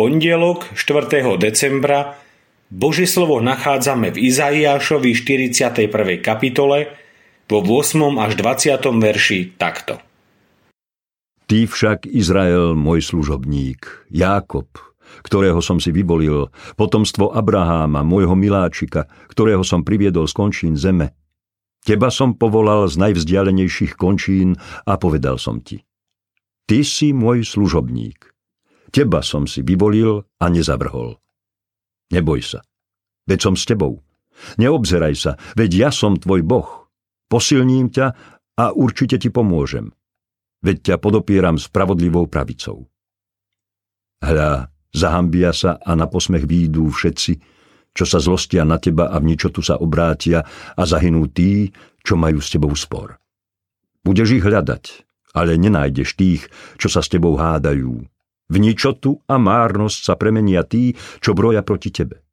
[0.00, 1.36] pondelok 4.
[1.36, 2.16] decembra
[2.72, 5.92] Božie slovo nachádzame v Izaiášovi 41.
[6.24, 6.88] kapitole
[7.44, 8.16] vo 8.
[8.16, 8.80] až 20.
[8.80, 10.00] verši takto.
[11.44, 14.72] Ty však, Izrael, môj služobník, Jákob,
[15.20, 16.48] ktorého som si vyvolil,
[16.80, 21.12] potomstvo Abraháma, môjho miláčika, ktorého som priviedol z končín zeme.
[21.84, 24.56] Teba som povolal z najvzdialenejších končín
[24.88, 25.84] a povedal som ti.
[26.64, 28.30] Ty si môj služobník.
[28.90, 31.16] Teba som si vyvolil a nezavrhol.
[32.10, 32.60] Neboj sa,
[33.30, 34.02] veď som s tebou.
[34.58, 36.90] Neobzeraj sa, veď ja som tvoj Boh.
[37.30, 38.06] Posilním ťa
[38.58, 39.94] a určite ti pomôžem
[40.60, 42.84] veď ťa podopieram spravodlivou pravicou.
[44.20, 47.32] Hľa, zahambia sa a na posmech výjdú všetci,
[47.96, 50.44] čo sa zlostia na teba a v ničotu sa obrátia
[50.76, 51.72] a zahynú tí,
[52.04, 53.16] čo majú s tebou spor.
[54.04, 54.84] Budeš ich hľadať,
[55.36, 56.42] ale nenájdeš tých,
[56.76, 58.04] čo sa s tebou hádajú.
[58.50, 62.26] V ničotu a márnosť sa premenia tí, čo broja proti tebe.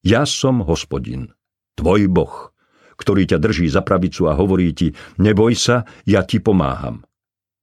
[0.00, 1.30] Ja som hospodin,
[1.76, 2.50] tvoj boh,
[2.96, 7.04] ktorý ťa drží za pravicu a hovorí ti, neboj sa, ja ti pomáham.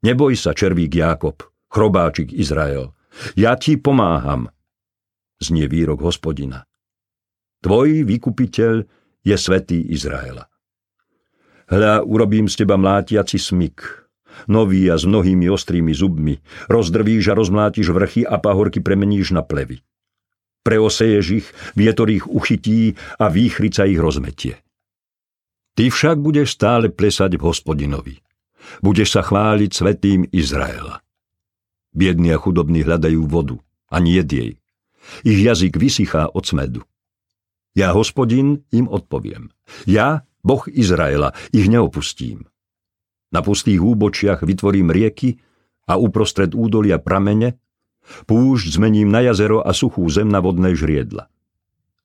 [0.06, 2.96] Neboj sa, červík Jákob, chrobáčik Izrael.
[3.36, 4.48] Ja ti pomáham,
[5.42, 6.64] znie výrok hospodina.
[7.60, 8.74] Tvoj vykupiteľ
[9.26, 10.48] je svetý Izraela.
[11.70, 14.09] Hľa, urobím z teba mlátiaci smyk,
[14.48, 16.40] nový a s mnohými ostrými zubmi,
[16.72, 19.84] rozdrvíš a rozmlátiš vrchy a pahorky premeníš na plevy.
[20.64, 24.62] Preoseješ ich, vietor ich uchytí a výchrica ich rozmetie.
[25.76, 28.16] Ty však budeš stále plesať v hospodinovi
[28.86, 31.02] budeš sa chváliť svetým Izraela.
[31.90, 33.58] Biední a chudobní hľadajú vodu,
[33.90, 34.62] ani jej.
[35.26, 36.82] Ich jazyk vysychá od smedu.
[37.74, 39.50] Ja, hospodin, im odpoviem.
[39.90, 42.46] Ja, Boh Izraela, ich neopustím.
[43.30, 45.38] Na pustých úbočiach vytvorím rieky
[45.86, 47.58] a uprostred údolia pramene,
[48.26, 51.30] púšť zmením na jazero a suchú zem na vodné žriedla.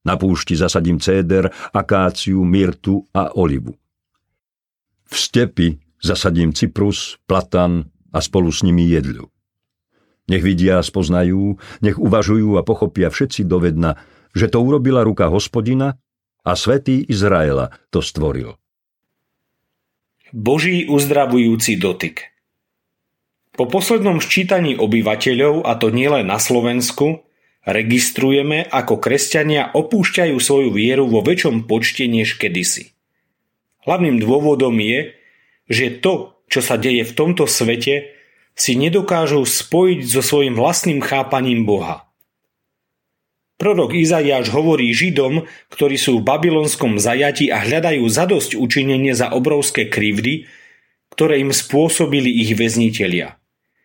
[0.05, 3.73] Na púšti zasadím céder, akáciu, myrtu a olivu.
[5.09, 9.25] V stepi Zasadím cyprus, platan a spolu s nimi jedľu.
[10.29, 13.97] Nech vidia a spoznajú, nech uvažujú a pochopia všetci dovedna,
[14.37, 15.97] že to urobila ruka hospodina
[16.45, 18.61] a svätý Izraela to stvoril.
[20.35, 22.27] Boží uzdravujúci dotyk
[23.55, 27.23] Po poslednom ščítaní obyvateľov, a to nielen na Slovensku,
[27.63, 32.99] registrujeme, ako kresťania opúšťajú svoju vieru vo väčšom počte než kedysi.
[33.87, 35.15] Hlavným dôvodom je,
[35.71, 38.11] že to, čo sa deje v tomto svete,
[38.59, 42.11] si nedokážu spojiť so svojím vlastným chápaním Boha.
[43.55, 49.87] Prorok Izaiáš hovorí Židom, ktorí sú v babylonskom zajati a hľadajú zadosť učinenie za obrovské
[49.87, 50.51] krivdy,
[51.15, 53.39] ktoré im spôsobili ich väznitelia.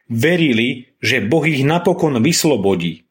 [0.10, 3.06] Verili, že Boh ich napokon vyslobodí.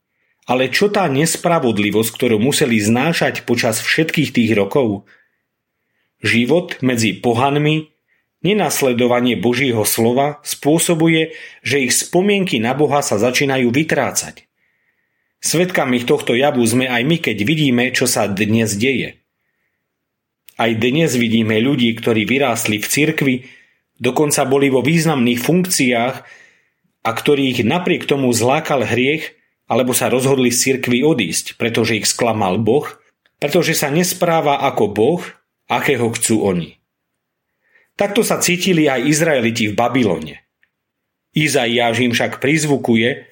[0.50, 5.06] Ale čo tá nespravodlivosť, ktorú museli znášať počas všetkých tých rokov?
[6.18, 7.94] Život medzi pohanmi
[8.38, 11.34] Nenasledovanie Božího slova spôsobuje,
[11.66, 14.47] že ich spomienky na Boha sa začínajú vytrácať.
[15.38, 19.22] Svedkami tohto javu sme aj my, keď vidíme, čo sa dnes deje.
[20.58, 23.34] Aj dnes vidíme ľudí, ktorí vyrástli v cirkvi,
[24.02, 26.14] dokonca boli vo významných funkciách
[27.06, 29.38] a ktorých napriek tomu zlákal hriech,
[29.70, 32.88] alebo sa rozhodli z cirkvi odísť, pretože ich sklamal Boh,
[33.38, 35.22] pretože sa nespráva ako Boh,
[35.70, 36.80] akého chcú oni.
[37.94, 40.34] Takto sa cítili aj Izraeliti v Babylone.
[41.36, 43.27] Izaiáš im však prizvukuje,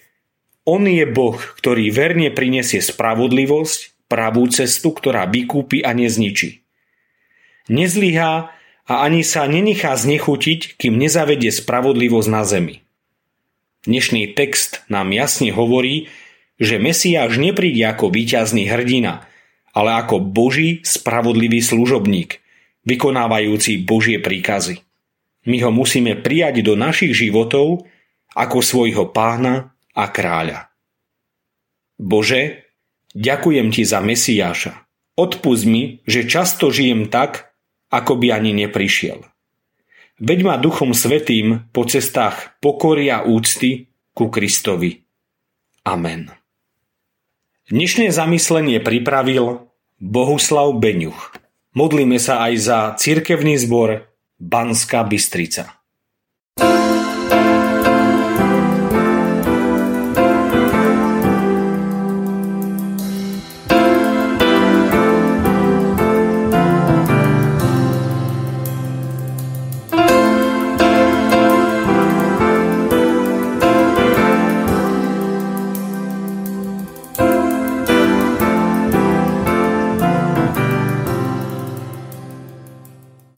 [0.66, 6.66] on je Boh, ktorý verne prinesie spravodlivosť, pravú cestu, ktorá vykúpi a nezničí.
[7.70, 8.50] Nezlyhá
[8.86, 12.76] a ani sa nenechá znechutiť, kým nezavedie spravodlivosť na zemi.
[13.86, 16.10] Dnešný text nám jasne hovorí,
[16.58, 19.26] že Mesiáš nepríde ako víťazný hrdina,
[19.70, 22.38] ale ako Boží spravodlivý služobník–
[22.86, 24.80] vykonávajúci Božie príkazy.
[25.46, 27.84] My ho musíme prijať do našich životov
[28.32, 30.68] ako svojho pána a kráľa.
[31.96, 32.68] Bože,
[33.16, 34.84] ďakujem ti za Mesiáša.
[35.16, 37.56] Odpust mi, že často žijem tak,
[37.88, 39.24] ako by ani neprišiel.
[40.20, 45.04] Veď ma Duchom Svetým po cestách pokory a úcty ku Kristovi.
[45.84, 46.32] Amen.
[47.68, 49.68] Dnešné zamyslenie pripravil
[50.00, 51.36] Bohuslav Beňuch.
[51.76, 54.08] Modlíme sa aj za cirkevný zbor
[54.40, 55.75] Banská Bystrica.